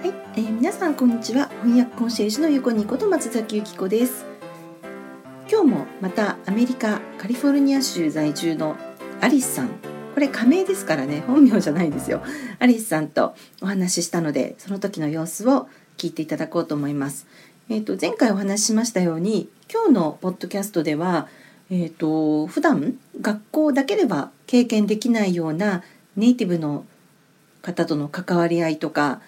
[0.00, 1.48] はい、えー皆さんこんにちは。
[1.64, 4.24] 翻訳コンシェルジュの横にこと松崎由紀子です。
[5.50, 8.76] 今日もまたアメリカカリフォルニア州在住の
[9.20, 9.70] アリスさん。
[10.14, 11.24] これ仮名ですからね。
[11.26, 12.22] 本名じゃないんですよ。
[12.60, 17.26] アリスさんとお話ししたのでその時の様子を聞いていただこうと思います。
[17.68, 21.26] えっ、と前回お話ししましたように今日のポッドキャストでは
[21.70, 25.82] えっ、と普段学校だけでは経験できないような
[26.14, 26.84] ネイティブの
[27.62, 29.20] 方との関わり合いとか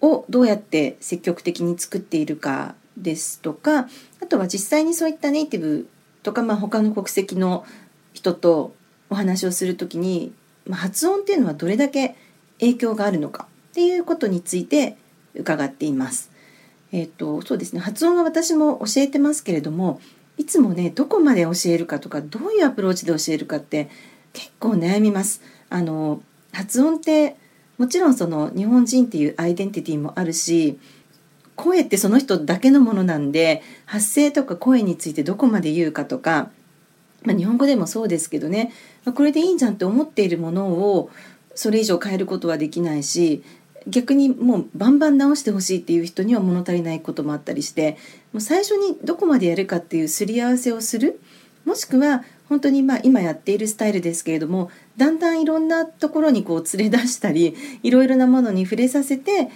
[0.00, 3.88] をどうやって積極的に作っているかですとか
[4.22, 5.88] あとは実際にそういったネイティブ
[6.22, 7.64] とか、まあ、他の国籍の
[8.12, 8.74] 人と
[9.10, 10.32] お話をする時に、
[10.66, 12.16] まあ、発音っていうのはどれだけ
[12.60, 14.96] 影響があるのかっていうことについて
[15.34, 16.30] 伺っています。
[16.90, 20.00] えっ、とそうですね発音は私も教えてますけれども
[20.38, 23.90] いつもねどこまで教えるかとかどういうアプローチで教えるかって
[24.32, 25.42] 結構悩みます。
[25.68, 27.36] あの発音って
[27.78, 30.78] もちろんその日本人っていうアイデンティティもあるし
[31.56, 36.50] 声ってその人だけのものなんで発声とか声についてどこまで言うかとか、
[37.24, 38.72] まあ、日本語でもそうですけどね、
[39.04, 41.10] まこれでいいんじゃんって思っているものを
[41.54, 43.42] それ以上変えることはできないし
[43.88, 47.96] 逆にもうバンバン直してほしいっていう人には物足りないこともあったりして
[48.32, 51.20] もう最初にどこまでやるかっていうすり合わせをする
[51.64, 59.50] もしくは本当にまあ今やっているスタイルですけれどもだんだんいろんなところにこう連れ出したりいろいろなものに触れさせて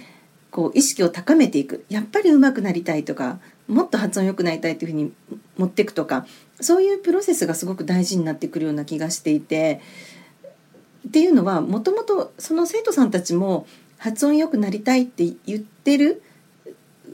[0.51, 1.85] こう意識を高めていく。
[1.89, 5.11] やっぱり上手くなりたいとかもっと発音良くなりたいというふうに
[5.57, 6.25] 持っていくとか
[6.61, 9.81] そういうプロセスがすごく大事になってくるような気がしていて
[11.07, 16.21] っていうのはもともとその生徒さんたちも発音良くなりたいって言ってる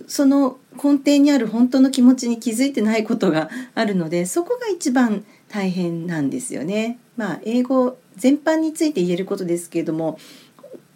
[0.07, 6.99] その根底にある本当の気持ちに気づいてないことがあるのでそこが一番大変なんですよね。
[7.17, 10.17] まあ英語全般について言えることですけれども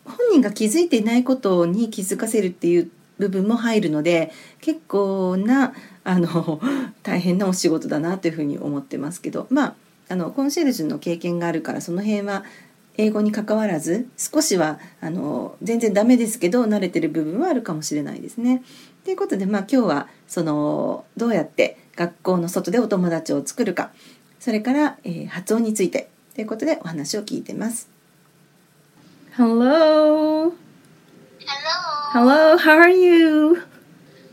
[0.06, 5.74] 本人が気づいていないことに気づかせるっていう部分も入るので結構な
[6.04, 6.62] あの
[7.04, 9.76] 大変なお仕事だなというふうに思ってますけどまあ
[10.10, 12.44] あのコンシェルジュの経験があるからその辺は
[12.98, 18.64] 英語に関わらず少しはあの全然ダメですけど慣れてる部分はあるかもしれないですね。
[19.04, 23.92] ということで、まあ、今日はそのどうやって学校の外でお友達を作るか
[24.43, 27.89] それから、えー発音についてということでお話を聞いてます。
[29.37, 30.53] Hello!
[32.13, 32.13] Hello.
[32.13, 33.63] Hello, how are you?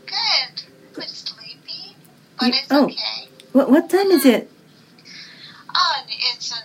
[0.06, 0.64] Good.
[0.96, 1.96] Bit sleepy,
[2.38, 2.84] but You- it's oh.
[2.86, 3.28] okay.
[3.52, 4.50] What, what time is it?
[5.68, 6.56] Oh, it's uh,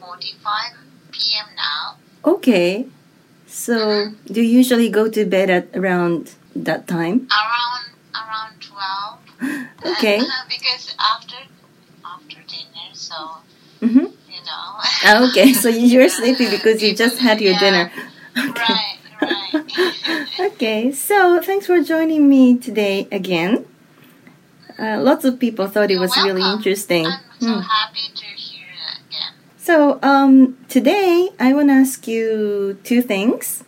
[0.00, 0.74] 9:45
[1.12, 1.46] p.m.
[1.56, 1.96] now.
[2.24, 2.86] Okay.
[3.46, 7.26] So, do you usually go to bed at around that time?
[7.32, 9.96] Around around 12.
[9.96, 10.18] Okay.
[10.18, 11.51] Uh, because after after dinner,
[13.03, 13.15] so
[13.81, 13.99] Mm-hmm.
[13.99, 14.63] you know.
[15.03, 17.59] Ah, okay, so you're sleepy because you just had your Yeah.
[17.59, 17.91] dinner.
[18.49, 18.73] Okay.
[18.73, 20.27] Right, right.
[20.39, 23.65] Okay, so thanks for joining me today again.
[24.77, 27.05] Uh, lots of people thought it You're was really interesting.
[27.05, 27.59] I'm so Hmm.
[27.61, 29.33] happy to hear it again.
[29.57, 33.63] So, um, today I want to ask you two things.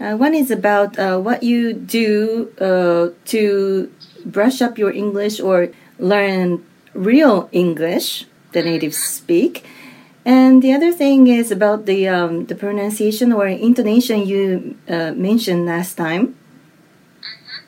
[0.00, 3.90] Uh, one is about uh, what you do uh, to
[4.24, 5.68] brush up your English or
[5.98, 6.64] learn
[6.94, 9.64] real English, the natives speak.
[10.24, 15.66] And the other thing is about the um, the pronunciation or intonation you uh, mentioned
[15.66, 16.34] last time.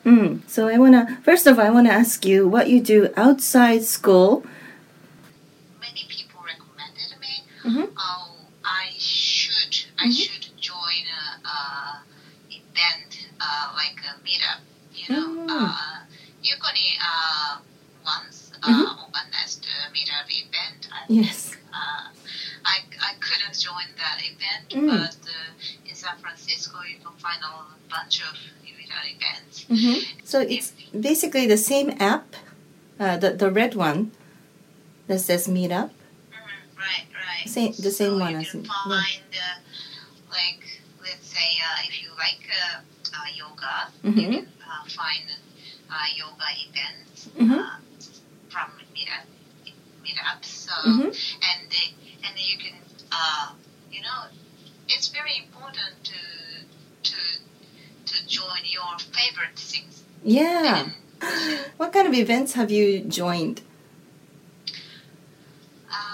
[0.05, 0.41] Mm.
[0.47, 4.43] So I wanna first of all I wanna ask you what you do outside school.
[5.81, 7.33] Many people recommended me.
[7.63, 7.91] Mhm.
[7.97, 10.13] Oh, I should I Mhm.
[10.17, 11.59] should join a, a
[12.49, 14.61] event uh, like a meetup.
[14.95, 15.49] You know, Mm.
[15.49, 15.99] uh,
[16.41, 17.59] usually uh,
[18.05, 18.95] once uh,
[21.07, 21.55] Yes.
[21.73, 22.09] uh,
[22.65, 24.87] I I couldn't join that event, Mm.
[24.91, 27.51] but uh, in San Francisco you can find a
[27.89, 28.35] bunch of
[29.15, 29.65] events.
[29.69, 29.99] Mm-hmm.
[30.23, 32.35] So it's basically the same app,
[32.99, 34.11] uh, the the red one
[35.07, 35.89] that says Meetup.
[35.89, 37.47] Mm, right, right.
[37.47, 38.83] Same- the same so one you as can in- yeah.
[38.83, 39.57] find, uh,
[40.31, 40.63] like,
[41.01, 42.79] let's say, uh, if you like uh,
[43.15, 44.17] uh, yoga, Mhm.
[44.21, 45.25] you can uh, find
[45.89, 47.59] uh, yoga events Mhm.
[47.59, 47.77] uh,
[48.49, 49.25] from meetup,
[50.03, 50.41] meetup.
[50.67, 51.09] So, Mhm.
[51.49, 51.87] and they,
[52.23, 52.75] and then you can,
[53.11, 53.47] uh,
[53.91, 54.19] you know,
[54.89, 56.19] it's very important to
[57.09, 57.17] to
[58.09, 60.03] to join your favorite things.
[60.23, 60.89] Yeah.
[61.77, 63.61] What kind of events have you joined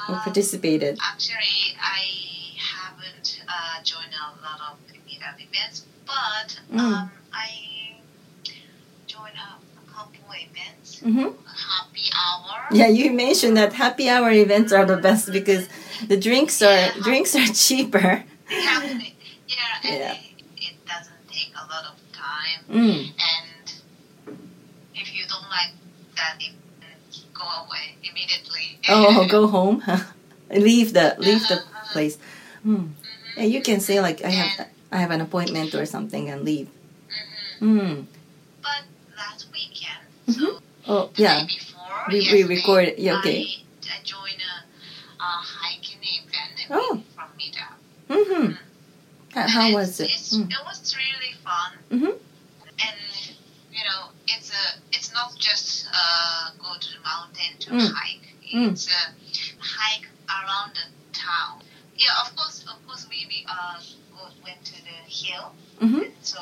[0.10, 0.98] or Uh, participated?
[1.02, 2.02] Actually, I
[2.74, 4.78] haven't uh, joined a lot of
[5.40, 6.80] events, but Mm.
[6.80, 7.50] um, I
[9.08, 9.50] joined a,
[9.82, 11.00] a couple of events.
[11.02, 11.30] Mm-hmm.
[12.74, 15.68] Yeah, you mentioned that happy hour events are the best because
[16.08, 18.24] the drinks are yeah, drinks are cheaper.
[18.50, 18.90] They yeah,
[19.84, 20.14] and yeah.
[20.14, 22.66] It, it doesn't take a lot of time.
[22.70, 23.14] Mm.
[23.14, 24.38] And
[24.96, 25.72] if you don't like
[26.16, 26.40] that,
[27.34, 28.80] go away immediately.
[28.90, 29.84] oh, go home,
[30.52, 31.94] leave the leave the uh-huh.
[31.94, 32.18] place.
[32.66, 32.75] Mm.
[32.75, 32.88] Mm-hmm.
[33.38, 36.70] Yeah, you can say like I have I have an appointment or something and leave.
[37.62, 37.80] Mm-hmm.
[37.80, 38.06] Mm.
[38.62, 38.84] But
[39.18, 40.44] last weekend, mm-hmm.
[40.44, 41.46] so oh yeah.
[42.10, 42.95] We, yes, we recorded.
[42.98, 43.12] it.
[43.12, 43.42] okay.
[43.42, 47.04] I, I joined a, a hiking event oh.
[47.16, 47.75] from Meetup.
[48.10, 48.51] Mm-hmm.
[49.34, 49.48] Mm.
[49.50, 50.10] How, was it?
[50.10, 50.51] Mm.
[50.51, 51.72] It was really fun.
[51.90, 52.06] Mm-hmm.
[52.06, 53.36] And
[53.72, 57.92] you know, it's a it's not just uh, go to the mountain to mm.
[57.94, 58.28] hike.
[58.54, 58.72] Mm.
[58.72, 59.13] It's a
[59.60, 61.62] hike around the town.
[61.96, 63.80] Yeah, of course, of course, we, we uh,
[64.44, 65.54] went to the hill.
[65.81, 66.10] Mm-hmm.
[66.22, 66.39] So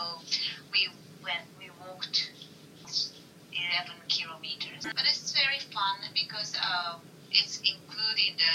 [0.71, 0.89] we
[1.23, 2.31] went, we walked
[3.61, 4.83] eleven kilometers.
[4.83, 6.97] But it's very fun because uh,
[7.31, 8.53] it's including the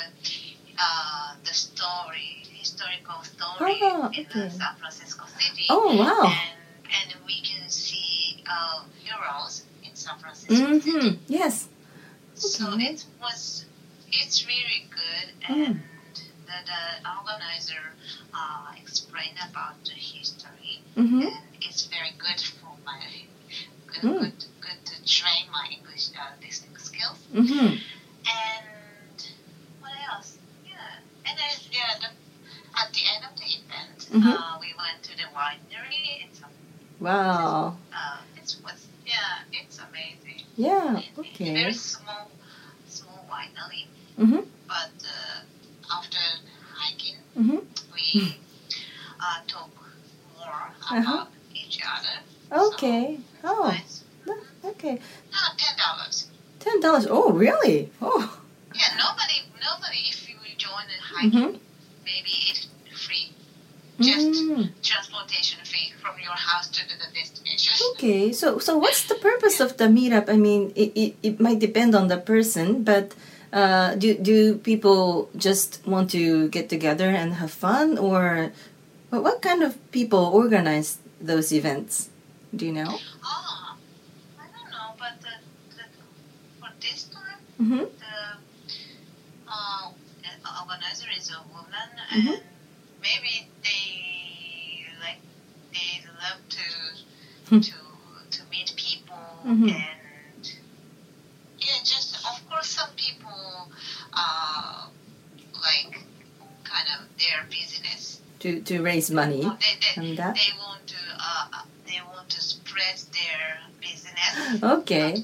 [0.79, 4.25] uh, the story, historical story in okay.
[4.25, 5.67] the San Francisco City.
[5.71, 6.29] Oh, wow.
[6.29, 10.91] And, and we can see uh, murals in San Francisco City.
[10.91, 11.19] Mhm.
[11.29, 11.69] Yes.
[12.35, 13.65] So it was,
[14.13, 15.27] it's really good.
[15.49, 15.67] Mm.
[15.67, 15.81] And
[16.45, 17.81] the, the organizer
[18.35, 20.83] uh, explained about the history.
[20.95, 21.23] mm-hmm.
[21.23, 21.33] And
[21.63, 23.01] it's very good for my,
[23.87, 24.19] good, Mm.
[24.21, 24.45] good,
[25.07, 27.19] train my English uh, listening skills.
[27.33, 27.81] Mhm.
[28.27, 29.19] And
[29.81, 30.39] what else?
[30.67, 30.75] Yeah.
[31.27, 32.11] And then, yeah, the,
[32.81, 34.35] at the end of the event, Mhm.
[34.35, 36.25] uh, we went to the winery.
[36.27, 36.49] It's, a,
[36.99, 37.77] Wow.
[37.93, 40.43] uh, it was, yeah, it's amazing.
[40.57, 40.99] Yeah.
[40.99, 41.55] It's Okay.
[41.55, 42.31] Very small,
[42.89, 43.87] small winery.
[44.19, 44.47] Mhm.
[44.67, 46.19] But uh, after
[46.75, 47.65] hiking, Mhm.
[47.95, 48.39] we
[49.21, 49.71] uh, talk
[50.37, 51.15] more Uh-huh.
[51.15, 52.17] about each other.
[52.67, 53.21] Okay.
[53.45, 53.69] Oh.
[53.73, 53.96] Nice.
[54.77, 55.01] Okay.
[55.33, 56.29] No, ten dollars.
[56.61, 57.07] Ten dollars.
[57.09, 57.91] Oh, really?
[58.01, 58.41] Oh.
[58.75, 60.01] Yeah, nobody, nobody.
[60.13, 61.59] If you join the hiking, Mhm.
[62.05, 63.33] maybe it's free.
[64.01, 64.69] Just Mm.
[64.83, 67.73] transportation fee from your house to the destination.
[67.93, 68.33] Okay.
[68.33, 70.29] So, so what's the purpose of the meetup?
[70.29, 73.15] I mean, it, it, it might depend on the person, but
[73.53, 78.53] uh, do do people just want to get together and have fun, or
[79.09, 82.11] what, what kind of people organize those events?
[82.55, 82.85] Do you know?
[82.85, 82.99] Know,
[85.07, 85.85] but the, the,
[86.61, 87.85] for this time, Mm-hmm.
[88.03, 88.17] the
[89.49, 89.91] uh,
[90.61, 92.35] organizer is a woman, Mhm.
[92.35, 92.43] and
[93.01, 95.21] maybe they like
[95.73, 96.67] they love to
[97.49, 97.61] Hmm.
[97.61, 97.75] to
[98.31, 99.71] to meet people Mhm.
[99.71, 100.45] and
[101.59, 103.71] yeah, just of course some people
[104.13, 104.89] uh
[105.63, 105.95] like
[106.65, 108.21] kind of their business.
[108.41, 110.35] To to raise money They they, and that.
[110.35, 110.86] they want
[114.63, 115.23] Okay, so.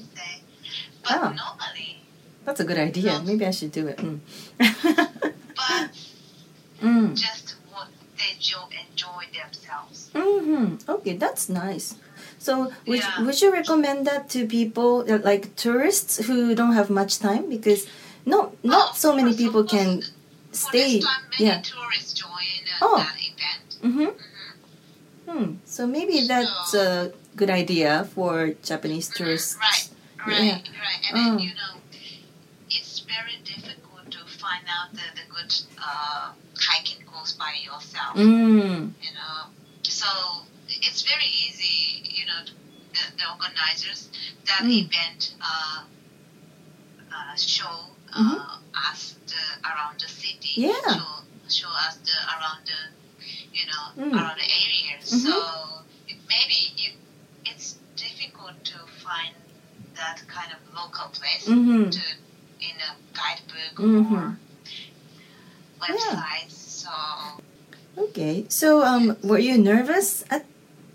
[1.03, 1.29] But Ah.
[1.35, 2.01] normally,
[2.45, 3.21] that's a good idea.
[3.25, 3.97] Maybe I should do it.
[3.97, 4.19] Mm.
[4.57, 5.89] but
[6.81, 7.15] mm.
[7.15, 7.87] just what
[8.17, 10.09] they jo- enjoy themselves.
[10.13, 11.95] hmm Okay, that's nice.
[12.39, 13.23] So, would Yeah.
[13.23, 17.87] would you recommend that to people uh, like tourists who don't have much time because
[18.25, 20.03] no, not Oh, so many people can
[20.51, 20.99] stay.
[20.99, 21.61] time, many Yeah.
[21.61, 22.97] tourists join uh, Oh.
[22.99, 23.67] that event.
[23.83, 24.11] Mm-hmm.
[24.11, 24.13] Mhm.
[25.27, 25.47] Hmm.
[25.65, 29.57] So maybe that's a good idea for Japanese tourists.
[29.59, 29.89] Right,
[30.27, 30.53] right, Yeah.
[30.79, 31.01] right.
[31.09, 31.37] And Mm.
[31.37, 31.73] then, you know,
[32.69, 38.15] it's very difficult to find out the, the good uh, hiking course by yourself.
[38.15, 38.93] Mm.
[39.01, 39.49] You know,
[39.83, 40.07] so
[40.67, 42.03] it's very easy.
[42.17, 42.41] You know,
[42.93, 44.09] the, the organizers
[44.45, 44.85] that Mm.
[44.85, 45.83] event uh,
[47.11, 47.69] uh, show
[48.13, 48.59] uh, Mhm.
[48.91, 50.53] us the around the city.
[50.55, 50.73] Yeah.
[50.87, 52.79] Show, show us the around the
[53.51, 54.13] you know Mm.
[54.13, 54.97] around the area.
[55.01, 55.21] Mhm.
[55.25, 55.33] So
[56.29, 56.91] maybe you,
[57.45, 59.33] it's difficult to find
[59.95, 61.91] that kind of local place Mhm.
[61.91, 62.01] to
[62.59, 64.11] in a guidebook Mhm.
[64.11, 64.37] or
[65.81, 66.51] websites.
[66.83, 66.89] So
[67.97, 68.45] Okay.
[68.49, 70.45] So, um, were you nervous at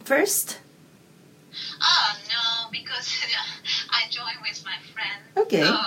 [0.05, 0.59] first?
[1.81, 3.07] ah no, because
[3.91, 5.21] I joined with my friend.
[5.37, 5.63] Okay.
[5.63, 5.79] So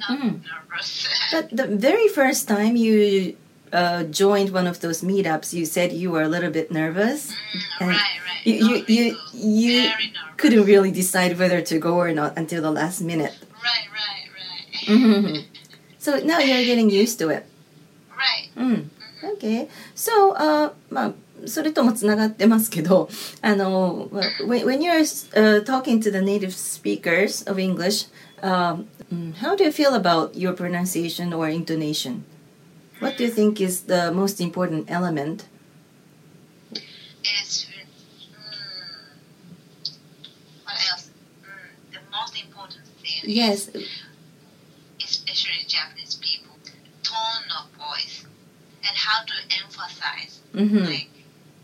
[0.00, 0.40] not Mm.
[0.40, 1.06] nervous.
[1.32, 3.36] But the very first time you
[3.73, 7.31] uh, joined one of those meetups, you said you were a little bit nervous.
[7.31, 8.45] Mm, And right, right.
[8.45, 9.19] you- you- Not you- little.
[9.33, 10.37] you very nervous.
[10.37, 13.33] Couldn't really decide whether to go or not until the last minute.
[13.63, 14.99] Right, right, right.
[14.99, 15.43] Mhm.
[15.99, 17.45] So now you're getting used to it.
[18.15, 18.49] right.
[18.55, 18.91] うん。
[19.37, 19.67] Okay.
[19.95, 21.13] So, uh, まあ、
[21.47, 23.09] それともつながってますけど、
[23.41, 24.07] あの、
[24.45, 24.99] when, when you're
[25.33, 28.07] uh, talking to the native speakers of English,
[28.41, 32.23] um, mm, how do you feel about your pronunciation or intonation?
[33.00, 35.46] What do you think is the most important element?
[37.24, 37.70] It's mm,
[40.64, 41.10] what else?
[41.42, 43.70] Mm, the most important thing Yes.
[45.02, 46.54] especially Japanese people,
[47.02, 48.24] tone of voice
[48.86, 50.40] and how to emphasize.
[50.54, 50.84] Mm-hmm.
[50.84, 51.10] Like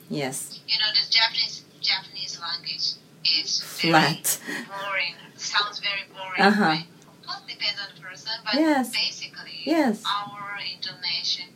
[0.09, 0.61] Yes.
[0.66, 2.95] you know, the Japanese Japanese language
[3.38, 4.40] is very Flat.
[4.69, 5.14] boring.
[5.37, 6.40] Sounds very boring.
[6.40, 6.62] Uh-huh.
[6.64, 6.87] Right?
[7.26, 8.90] Course, depends on the person, but Yes.
[8.92, 10.02] basically, Yes.
[10.06, 11.47] our intonation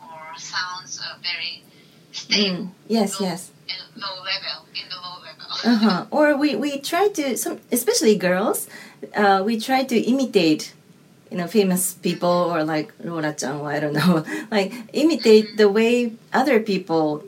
[0.00, 1.62] or sounds are very
[2.12, 2.64] stable.
[2.66, 2.68] Mm.
[2.88, 3.50] Yes, low, yes.
[3.96, 5.44] low level in the low level.
[5.64, 6.06] Uh-huh.
[6.10, 8.68] Or we, we try to some especially girls,
[9.16, 10.74] uh, we try to imitate
[11.30, 15.68] you know famous people or like Laura chan or I don't know like imitate the
[15.68, 17.24] way other people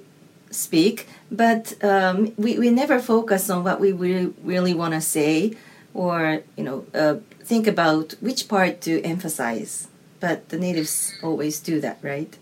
[0.50, 5.54] speak but um, we, we never focus on what we really, really want to say
[6.04, 7.16] or you know uh,
[7.50, 9.88] think about which part to emphasize
[10.20, 12.32] but the natives always do that right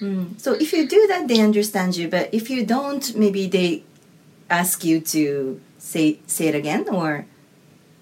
[0.00, 0.24] mm.
[0.44, 3.82] so if you do that they understand you but if you don't maybe they
[4.50, 5.24] ask you to
[5.78, 7.26] say say it again or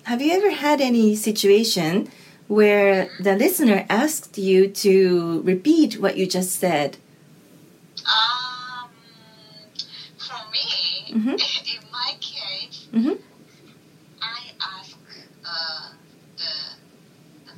[0.05, 2.09] have you ever had any situation
[2.49, 6.97] where the listener asked you to repeat what you just said
[8.07, 8.89] Um,
[10.19, 11.37] for me, Mhm.
[11.75, 13.19] in my case, Mhm.
[14.21, 14.97] I ask
[15.45, 15.89] uh,
[16.41, 16.53] the
[17.47, 17.55] the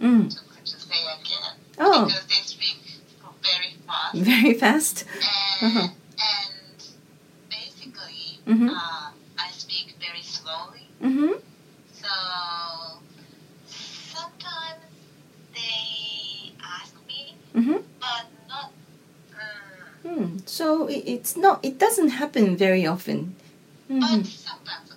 [0.00, 0.32] Mm.
[0.32, 1.56] Sometimes if they again.
[1.78, 2.06] Oh.
[2.06, 2.76] Because they speak
[3.42, 4.14] very fast.
[4.14, 5.04] Very fast.
[5.60, 5.88] And, uh-huh.
[5.88, 6.84] and
[7.50, 8.68] basically, mm-hmm.
[8.68, 10.88] uh, I speak very slowly.
[11.02, 11.32] Mm-hmm.
[11.92, 12.08] So
[13.66, 14.84] sometimes
[15.54, 17.76] they ask me, mm-hmm.
[18.00, 18.72] but not.
[19.34, 20.48] Uh, mm.
[20.48, 21.60] So it, it's not.
[21.62, 23.36] It doesn't happen very often.
[23.88, 24.22] But mm-hmm.
[24.22, 24.94] sometimes,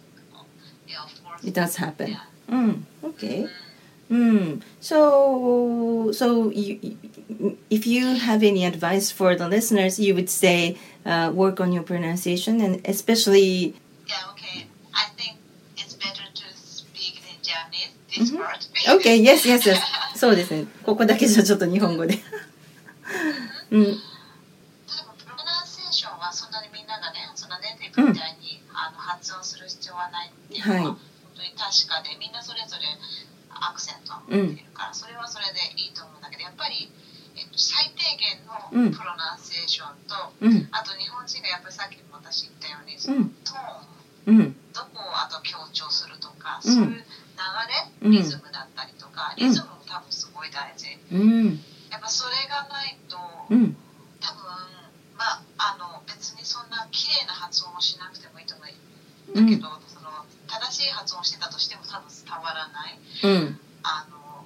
[0.87, 1.43] yeah, of course.
[1.43, 2.11] It does happen.
[2.11, 2.19] Yeah.
[2.49, 2.83] Mm.
[3.03, 3.43] Okay.
[3.43, 3.49] Mm.
[4.12, 4.16] Mm.
[4.58, 4.62] Mm.
[4.80, 10.76] So, so you, you- if you have any advice for the listeners, you would say
[11.04, 13.74] uh, work on your pronunciation and especially.
[14.08, 14.66] Yeah, okay.
[14.94, 15.36] I think
[15.76, 18.38] it's better to speak in Japanese, this Mhm.
[18.40, 18.66] part.
[18.96, 19.78] Okay, yes, yes, yes.
[20.16, 20.66] そうですね。
[20.84, 22.14] ここだけじゃちょっと日本語で。
[23.70, 23.94] うん、多分
[25.20, 30.96] プロナンセーションはそんなにみんながね、そんなネイティブみたいに、あの発音する必要はないっていうのは、はい本
[31.36, 32.82] 当に確かで、みんなそれぞれ
[33.69, 36.91] アクセントっているから、それはそれでいいと思うんだけど、やっぱり、
[37.35, 38.91] えっと、最低限うん。
[38.91, 46.73] のプロナンセーションと、うん、あと日本人がやっぱりさっきも私言ったように、そのうん、トーン、うん、どこをあと強調するとか、うん。
[46.73, 47.03] そういう流
[48.03, 49.45] うんれ、リズムだったりとか、うん。
[49.45, 50.97] リズムも多分すごい大事。
[51.11, 53.17] うん、やっぱそれがないと、
[53.49, 53.75] うん、
[54.19, 54.43] 多分
[55.17, 60.09] まああの別にそんな綺麗な発音をしなくてもいいと思うんだけど、その
[60.47, 64.45] 正しい発音をしてたとしても多分伝わらないうん、あの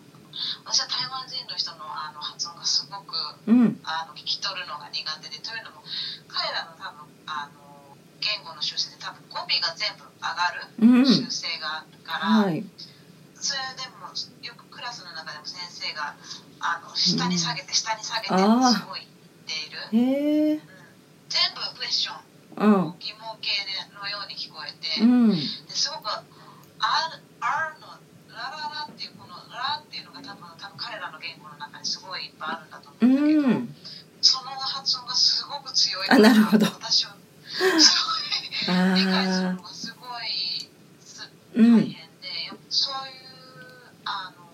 [0.66, 3.18] 私は台湾人の人のあの発音がすごく
[3.48, 5.82] うん、あの聞き取るのが苦手でというのも
[6.28, 12.64] 彼らの多分あの言語の修正で多分語尾が全部上がるうん、修正があるから、はい、
[13.34, 14.12] それでも
[14.44, 16.14] よくクラスの中でも先生が
[16.60, 19.10] あの下に下げて下に下げてすごい言
[19.42, 20.62] っている。
[21.30, 23.54] 全部クエスチョンうん、疑問形
[23.94, 25.38] のように聞こえて、うん、で
[25.70, 26.26] すごく R,
[27.40, 27.88] R の
[28.38, 33.76] ラララっていうこのラっていうのが多分多分彼らの言語の中にすごいいっぱいあるんだと思ううんだけど、ん、
[34.22, 36.68] その発音がすごく強いあなるほど。
[36.68, 37.18] 私は
[37.50, 37.98] す
[38.70, 40.70] ごい理解するのがすごい
[41.58, 41.98] 大変で、
[42.70, 44.46] そういうあの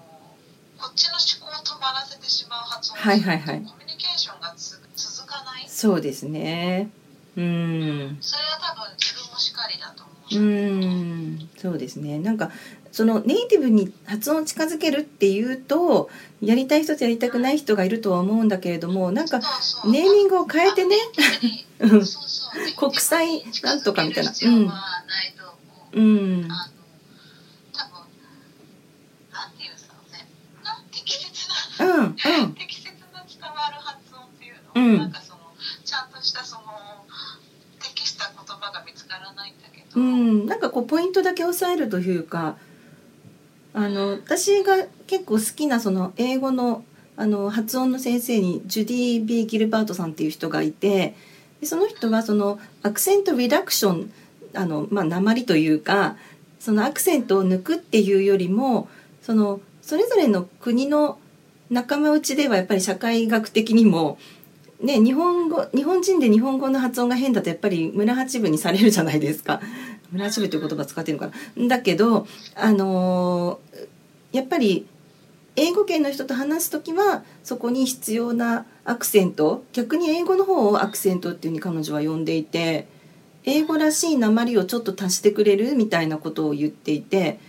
[0.79, 3.61] こっちの思考を止まらせてしまう発音はいはいはい。
[3.61, 5.65] コミュニケーションがつ続かない。
[5.67, 6.89] そうですね。
[7.35, 8.17] うん。
[8.21, 10.41] それは多分自分もしかりだと思うう。
[10.41, 12.19] んそうですね。
[12.19, 12.51] なんか
[12.91, 16.09] そのネイティブに発音を近づけるっていうと
[16.41, 19.39] やりたい人とやりたくない人がいるとは思うんだけれどもなんか
[19.85, 20.95] ネーミングを変えてね
[22.77, 24.31] 国際なんとかみたいな。
[24.31, 25.99] う。
[25.99, 26.47] うん。
[31.79, 34.97] うん うん適切な伝わる発音っていうの、うん。
[34.97, 35.39] なんかその
[35.83, 37.05] ちゃんとしたその
[37.79, 39.82] 適した言葉が見つからないんだけど。
[39.95, 40.45] うん。
[40.45, 42.57] なんかこうポイントだけ押さえるというか
[43.73, 44.75] あの私が
[45.07, 46.83] 結構好きなその英語の
[47.15, 51.13] あの発音の先生にジュディ・ビー・ギルバートさんっていう人がいて
[51.61, 54.11] でその人はそのアクセント・リダクション
[54.55, 56.17] あの、まあ、鉛というか
[56.59, 58.87] そのアクセントを抜くっていうよりも
[59.21, 61.19] そのそれぞれの国の
[61.69, 64.17] 仲間内ではやっぱり社会学的にも
[64.81, 69.61] ね、日本語日本人で日本語の発音が変だとやっぱり村八分にされるじゃないですか。
[70.11, 71.67] 村八分っていう言葉使ってるのかな。
[71.67, 73.93] だけどあのー
[74.33, 74.87] やっぱり
[75.55, 82.87] 英語圏の人と話す時はそこに必要なアクセント逆に英語の方をアクセントっていうふうに彼女は呼んでいて
[83.45, 87.39] 英語らしい鉛をちょっと足してくれるみたいなことを言っていて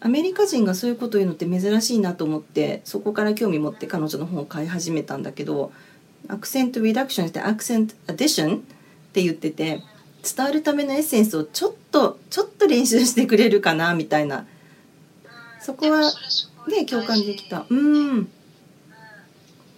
[0.00, 5.70] アメリカ人がそういうことを言うのって珍しいなと思ってそこから興味持って彼女の本を買い始めたんだけど
[6.28, 8.60] アクセントリダクションしてアクセントアディションっ
[9.12, 9.82] て言ってて
[10.22, 14.38] 伝わるためのエッセンスをちょっとちょっと練習してくれるかなみたいな。
[14.38, 14.46] うん
[15.62, 17.64] そこはでもそれすごいで共感できた。
[17.68, 17.78] うん。
[17.78, 18.28] うん。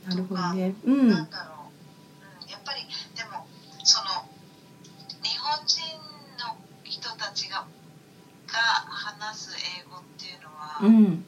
[0.09, 0.75] なるほどね。
[0.87, 1.11] うん。
[1.11, 2.81] やっぱり
[3.15, 3.47] でも
[3.85, 4.25] その
[5.23, 5.83] 日本人
[6.41, 7.67] の人たちが
[8.47, 8.59] が
[8.89, 9.51] 話す
[9.83, 11.25] 英語っていうのは、うん。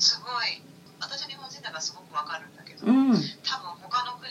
[0.00, 0.60] すごい
[0.98, 3.12] 私は日本人だからすごくわかるんだけど、うん。
[3.12, 3.71] 多分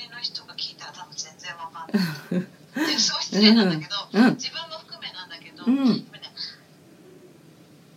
[0.10, 2.00] 他の人が聞いたら多分全然わかんな
[2.44, 2.88] い。
[2.94, 4.36] でそう失礼なんだけど、うん。
[4.36, 5.86] 自分も含めなんだけど、うん。
[5.86, 6.06] ね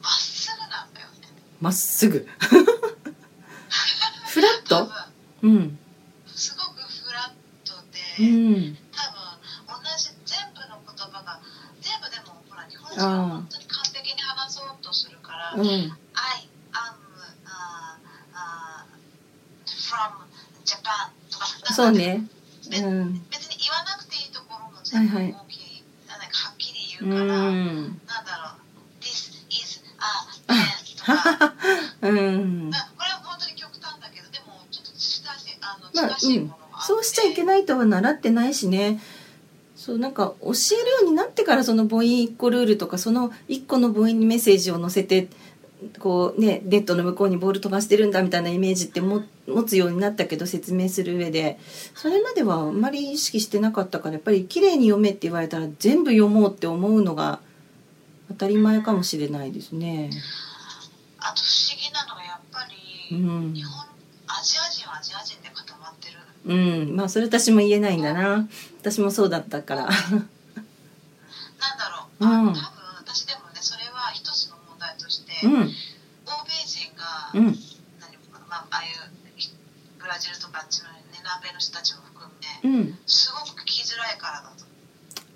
[0.03, 1.15] まっすぐなんだよね。
[1.61, 2.29] まっすぐ。
[4.27, 4.95] フラッ多ト分。
[5.43, 5.79] うん。
[6.35, 7.33] すごくフラッ
[7.65, 8.77] トうで、ん。
[8.93, 11.41] 多分同じ全部の言葉が
[11.81, 15.94] 全部でもほら日本人は本当に完璧に話そうとするから、うん
[21.75, 22.25] そうね。
[22.71, 27.87] 別に言わなくていいところも全部大きい、なんかはっきりう言うから、なん。
[27.87, 30.13] んだろう This is a
[30.49, 31.55] pen とか。
[32.03, 32.71] うん。
[32.71, 39.01] なこれは本当に極端だけどでもちょっと親しいあのまあ近しいものそうしちゃいけないとは習ってないしね。
[39.77, 45.29] そうなんか教えるようになってからその母音1個ルールとかその1個の母音にメッセージを載せて
[45.99, 51.59] こうねネットの向こうにボール飛ばしてるんだみたいなイメージっても持つようになったけど説明する上で
[51.95, 57.41] それまではあんまり意識してなかったからやっぱり綺麗に読めって言われたら全部読もうって思うのが
[58.29, 60.11] 当たり前かもしれないですね。
[61.19, 62.67] あと不思議なのはやっぱ
[63.11, 63.21] り、う
[63.51, 63.55] ん。
[63.55, 63.73] 日本
[64.27, 66.19] アジア人はアジア人で固まってる。
[66.45, 66.55] う
[66.93, 68.49] ん、まあそれ私も言えないんだな。
[68.81, 69.83] 私もそうだったから。
[69.85, 70.29] なんだ
[71.89, 72.31] ろう、うん。
[72.49, 72.63] 多分
[72.99, 75.53] 私でもねそれは一つの問題として、うん。
[75.53, 75.71] 欧米
[76.67, 78.17] 人が、うん何
[78.49, 78.93] まあ、ああいう
[79.37, 79.51] ひ
[79.99, 82.54] ブラジルとかあっちの、ね、南米の人たちも含め、うん
[83.07, 84.65] すごく聞きづらいからだと。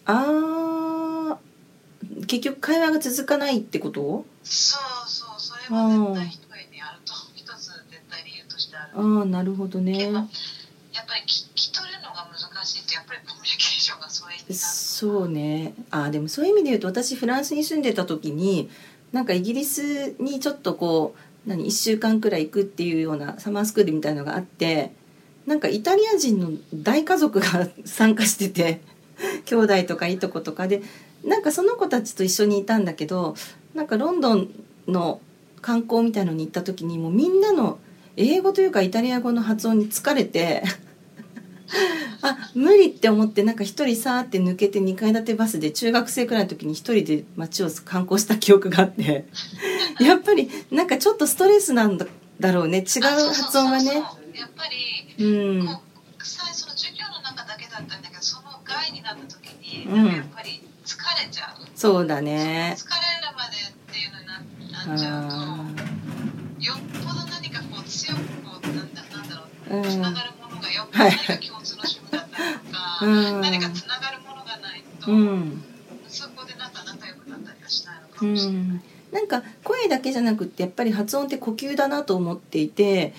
[0.07, 2.27] あー。
[2.27, 4.25] 結局会話が続かないってこと？
[4.43, 8.93] そうそうそれは絶対一重にあると一つ絶対理由としてある。
[8.97, 10.05] ああなるほどね。
[10.05, 10.15] やっ
[11.07, 15.75] ぱり聞き取るのが難しいってやっぱりコミュニケーションが疎遠になるそうね。
[15.91, 18.71] あーでもそういう意味で言うと私フランスに住んでた時に
[19.13, 21.15] なんかイギリスにちょっとこ
[21.47, 24.93] う何1週間くらい行くっていうようなサマースクールみたいのがあって
[25.49, 28.81] なんかイタリア人の大家族が参加してて
[29.47, 30.83] 兄弟とかいとことかで
[31.25, 33.35] なんかその子たちと一緒にいたんだけど
[33.75, 34.51] なんかロンドン
[34.87, 35.23] の
[35.63, 37.79] 観光みたいのに行った時にもうみんなの
[38.17, 40.63] 英語というかイタリア語の発音に疲れて
[42.21, 49.25] あ無理って思ってなんか一人さーって抜けて2階建てバスで中学生くらいの時に一人で街を観光した記憶があって
[49.99, 52.07] やっぱりなんかちょっとストレスなんだ
[52.53, 52.79] ろうね。
[52.79, 54.03] 違うあそうそう発音がねそうそう。
[54.39, 55.67] やっぱりうん。
[55.67, 61.67] こう最初の授業の中だけだったんだけどその外になった時に、やっぱり疲れちゃう。
[61.75, 62.75] そうだね。
[62.77, 65.99] 疲れるまでっていうのにななっちゃうとあ
[66.61, 73.41] よっぽど何かこう強くこうなんだなんだろうつながるものがよっぽどはい何か共通の趣味だったりとか、 うん。
[73.41, 75.65] 何かつながるものがないと、うん。
[76.09, 78.63] そこでなんか仲良くなったりはしないのかうもしれない。
[78.63, 78.83] ん。
[79.13, 83.15] なんか声だけじゃなくってやっぱり発音って呼吸だなと思っていて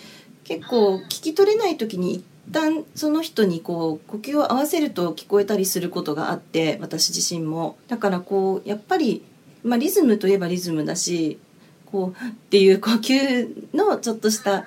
[0.49, 7.77] 結構聞き取れない時に一旦その人にこう呼吸を合わせると聞こえたりすることがあって私自身も。
[7.87, 9.23] だからこうやっぱり、
[9.63, 11.37] まあ、リズムといえばリズムだし
[11.85, 14.65] こうっていう呼吸のちょっとした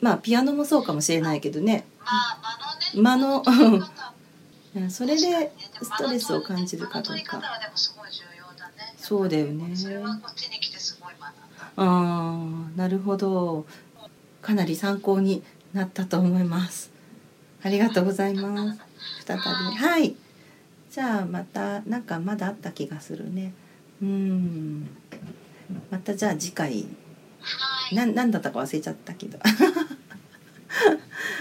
[0.00, 1.84] まあピアノもそうかもしれないけどね。
[2.96, 3.44] まあ間の
[4.90, 7.40] それでストレスを感じるかどうか。
[8.96, 9.76] そうだよね。
[9.76, 11.42] それはこっちに来てすごい学んだ。
[11.76, 13.66] あーなるほど
[14.42, 16.90] かなり参考になったと思います。
[17.62, 18.80] ありがとうございます。
[19.24, 19.42] 再び。
[19.42, 20.16] はい。
[20.90, 23.54] じゃあまたなんかまだあった気がするね。
[24.02, 24.88] うん。
[25.90, 26.86] またじゃあ次回。
[27.40, 27.94] はい。
[27.94, 29.38] な何だったか忘れちゃったけど。
[29.46, 29.54] また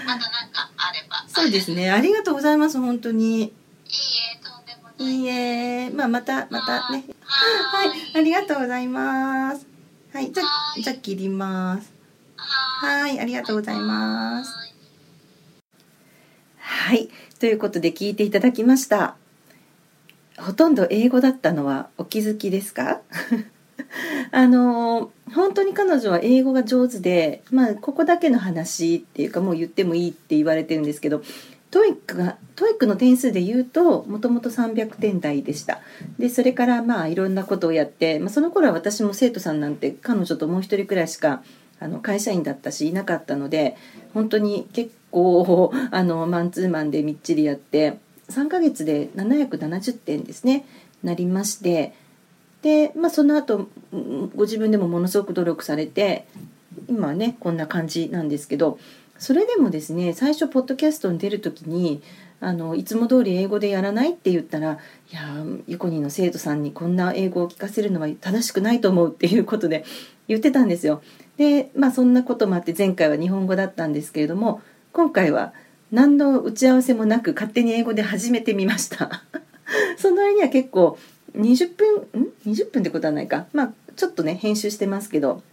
[0.06, 0.20] なん
[0.52, 1.26] かあれば。
[1.28, 1.90] そうですね。
[1.90, 3.42] ありがとうございます本当に。
[3.42, 3.52] いいえ
[4.44, 5.16] とんでもない。
[5.18, 5.90] いいえ。
[5.90, 7.06] まあまたまたね。
[7.22, 8.18] ははい。
[8.18, 9.66] ありがとうございます。
[10.14, 10.32] はい。
[10.32, 10.84] じゃはい。
[10.84, 11.91] じゃあ切ります
[12.44, 14.54] はいありがとうございます
[16.58, 17.10] はい。
[17.40, 19.16] ということで聞いていただきました。
[20.38, 23.02] ほとんど英語だったのはお気づきですか？
[24.32, 31.22] あの本当に彼女は英語が上手で、まあ、ここだけの話っていうかもう言ってもいいって言われてるんですけど
[31.72, 35.82] TOEIC が TOEIC の点数で言うともともと300点台でした
[36.20, 41.44] でそれからまあいろんなことをやって、まあ、その頃は私も生徒さんなんて彼女ともう一人くらいしか
[41.82, 43.76] あの会社員だったしいなかったので
[44.14, 47.98] 本当に結構 あのマンツーマンでみっちりやって
[48.30, 50.66] 3ヶ月で770点ですね
[51.04, 51.94] なりまして
[52.62, 53.68] で、まあ、その後
[54.36, 56.26] ご自分でもものすごく努力されて
[56.88, 58.78] 今はねこんな感じなんですけど
[59.18, 62.04] それでもですね最初ポッドキャストに出る時に
[62.44, 64.80] あのいつも通り英語でやらないって言ったら
[65.14, 65.22] 「いや
[65.68, 69.86] ユコニーの生徒さんにこんな英語を聞かせるのは正しくないと思う」っていうことで
[70.28, 71.02] 言ってたんですよ。
[71.38, 75.54] でまあそんなこともあって前回は日本語だったんですけれども今回は
[75.92, 79.24] 何の打ち合わせもなく勝手に英語で始めてみました
[79.98, 80.98] その割には結構
[81.36, 85.44] 20分ん？20分ってことはないかまあちょっとね編集してますけど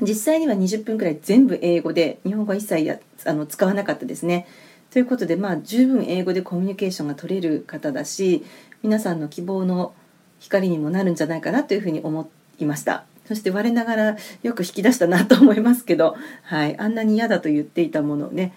[0.00, 4.46] 実際には20分くらい全部英語で日本語は一切やあの使わなかったですね。
[4.90, 8.44] ということでまあ十分英語でコミュニケーションが取れる方だし
[8.82, 9.92] 皆さんの希望の
[10.38, 13.04] 光にもなるんじゃないかなというふうに思いました。
[13.26, 18.54] そして我ながらよく引き出したなと思いますけど、はい、あんなに嫌だと言っていたものをね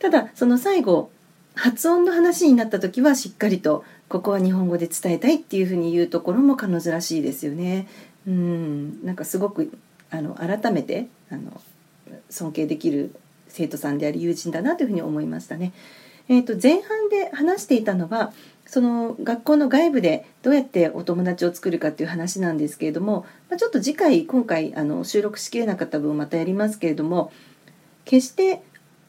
[0.00, 1.12] ただその最後
[1.54, 7.86] 発音の話になった時はしっかりとここは日本語で伝えたいっていうふうに言うところも彼女らしいですよね。
[8.26, 9.78] うんなんかすごく
[10.10, 11.60] あの改めてあの
[12.28, 13.14] 尊敬できる
[13.50, 15.72] 生徒さんであり友人だなというふうに思いましたね。
[16.28, 18.32] えー、と前半で話していたのは
[18.64, 27.32] その学校の外部でどうやってお友達を作るかっていう話なんですけれども、まあ、ちょっと次回今回あの収録しきれなかった分またやりますけれども
[28.04, 28.62] 決して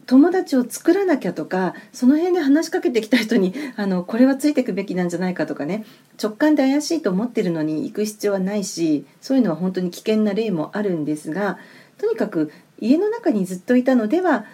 [0.07, 5.85] 友達を作らなきゃとかその辺で話しかけてきた人にあのこれはついていくべきなんじゃないかとかね
[6.21, 11.59] 直感で怪しいと思ってるのに行く必要はないしそういうのは本当に危険な例もあるんですが
[11.99, 14.45] とにかく家の中にずっといたのでは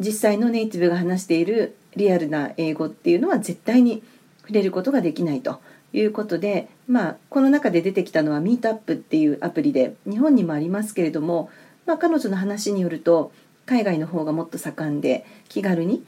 [0.00, 4.02] 実際のネイティブが話しているリアルな英語っていうのは絶対に
[4.40, 5.60] 触れることができないと。
[5.92, 11.50] いうことで、まあ、この中で出てきたのはミートアップっていうアプリで日本にもありますけれども、
[11.86, 13.32] まあ、彼女の話によると
[13.66, 16.04] 海外の方がもっと盛んで気軽に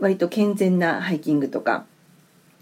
[0.00, 1.84] 割と健全なハイキングとか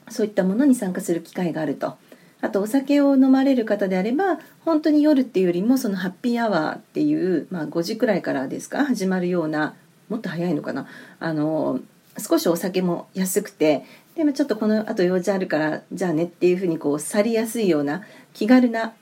[0.08, 1.96] そういったものに参加する機会があると。
[2.40, 9.74] あとお酒を飲まれる方であれば本当に夜っていうよりもそのハッピーアワーっていう、まあ、5時くらいからですか始まるような
[10.08, 10.86] もっと早いのかな
[11.18, 11.80] あの
[12.18, 18.94] 少しお酒も安くてでもちょっとこのあと用事あるからじゃあねっていうふうにこう去りやすいような気軽な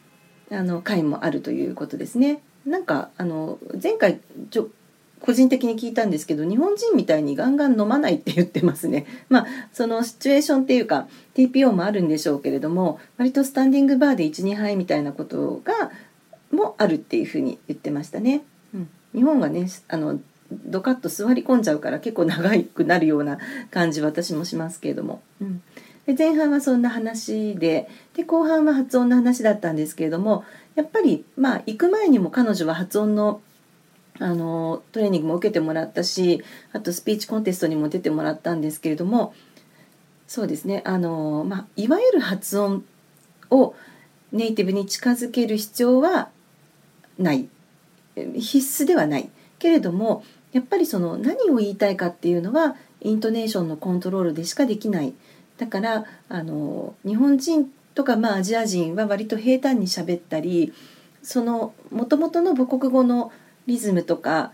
[0.51, 2.41] あの会もあるということですね。
[2.67, 4.21] なんかあの前回
[5.25, 9.07] 個人的に聞いたんですけど日本人みたいにガンガン飲まないって言ってますね。
[9.31, 15.91] まあそのシチュエーションっていうか TPO もあるんでしょうけれども割とスタンディングバーで12杯みたいなことが
[16.53, 18.43] もあるっていうふうに言ってましたね。
[18.75, 20.21] うん、日本がねあの
[20.53, 23.39] ドカッと座り込んじゃうから結構長くなるような
[23.71, 25.23] 感じ私もしますけれども。
[25.41, 25.63] うん
[26.07, 33.41] で前半はそんな話でで後半は発音の話だったんですけれどもやっぱりまあ行く前にも彼女は発音の
[34.21, 39.35] あのトレーニングも受けてもらったしあとスピーチコンテストにも出てもらったんですけれども
[40.27, 42.85] そうですねあの、まあ、いわゆる発音
[43.51, 43.75] を
[44.33, 46.29] ネイティブに近づける必要は
[47.19, 47.49] ない。
[48.17, 49.31] 必須ではない。
[49.59, 55.15] けれどもやっぱりその何を言いたいかっていうのはイントネーションのコントロールでしかできない。
[55.57, 60.73] だからあの日本人とか、まあ、アジア人は割と平坦に喋ったり
[61.23, 63.31] そのもともとの母国語の
[63.67, 64.53] リズムとか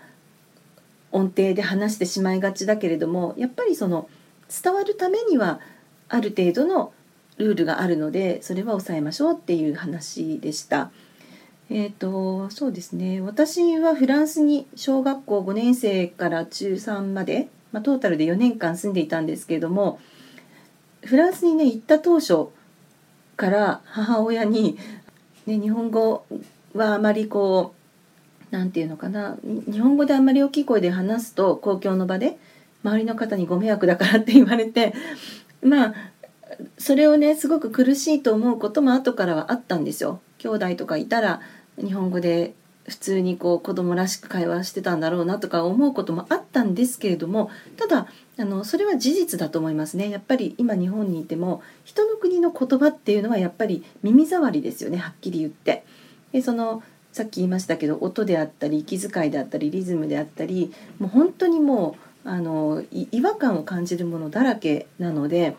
[1.13, 4.09] 音程で話してしまいがちだけれどもやっぱりその
[4.63, 5.61] 伝わるためには
[6.09, 6.93] ある程度の
[7.39, 10.91] ルールがあるのでそれは抑えましょうっていう話でした。
[11.73, 20.01] えーと、そうですね私はフランスに小学校5年生から中3まで、まあ、トータルで4年間住んでいたんですけれども
[21.05, 22.49] フランスにね行った当初
[23.37, 24.79] から母親に、
[25.47, 26.27] ね、日本語
[26.75, 27.80] はあまりこう
[28.51, 32.39] 何て言うのかな日本語であんまり大きい声で話すと公共の場で
[32.85, 34.95] 周りの方にご迷惑だからって言われて
[35.63, 35.95] まあ
[36.79, 40.21] それをねすごく苦しいと思うことも後からはあったんですよ。
[40.39, 41.41] 兄弟とかいたら
[41.79, 42.55] 日本語で
[42.89, 48.07] 普通にこう子供らしく会話してたんだろうなとか思うこともあったんですけれどもただ
[48.39, 55.85] あのそれは事実だと思いますねやっぱり今日本にいても人の国の言葉っていうのはやっぱり耳障りですよねはっきり言って。
[56.33, 65.57] でそのさっき言いましたけど音であったり息遣いであったりリズムであったりもう本当にもうあの違和感を感じるものだらけなので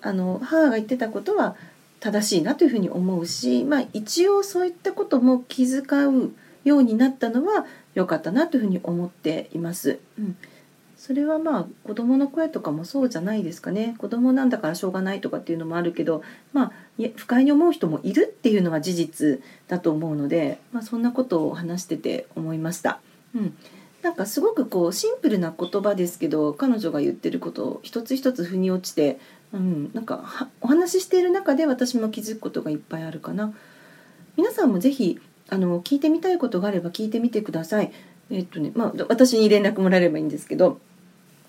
[0.00, 1.56] あの母が言ってたことは
[2.00, 6.32] 正しいなというふうに思うし、まあ、一応そういったことも気遣う
[6.64, 9.98] ようになったのは良かったなというふうに思っています。
[10.18, 10.36] うん
[11.04, 13.94] それはまあ子供の声とかもそうじゃないですかね。
[13.98, 16.22] 子供なんだからしょうがないとかっていうのもあるけど
[16.54, 16.72] まあ
[17.16, 23.00] 不快に思う人もいるっていうのは事実だと思うので、まあ、そんなことを話してて思いました。
[23.34, 23.54] うん。
[24.00, 29.18] なんかすごくこうシンプルな言葉ですけど彼女が言ってることを一つ一つ腑に落ちて
[29.54, 33.54] うん、なんかお話ししている中で私も気づくことがいっぱいあるかな。
[34.36, 37.92] 皆さんもぜひあの聞いてみたいことがあれば聞いてみてください。
[38.30, 40.80] えっとねまあ私に連絡もらえればいいんですけど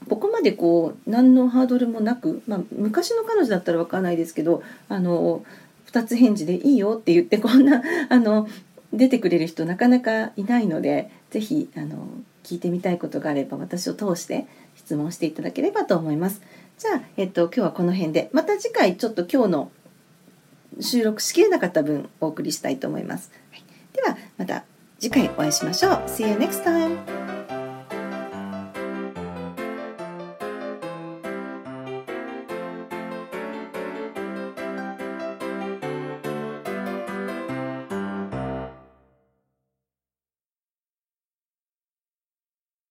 [0.09, 5.43] ここまでこう何のハードルもなく、まあ、昔の彼女だったらわからないですけどあの
[5.91, 8.47] 2つ返事でいいよって言ってこんなあの
[8.93, 12.07] 出てくれる人なかなかいないのでぜひあの
[12.43, 16.41] 聞いてみたいことがあれば私を通して質問していただければと思います。
[16.77, 19.71] じゃあ、えっと、今日はこの辺でまた次回ちょっと今日の
[20.81, 23.31] 収録しきれなかった分お送りしたいと思います。
[23.51, 24.65] はい、ではまた
[24.99, 25.91] 次回お会いしましょう。
[26.07, 27.34] See you next time!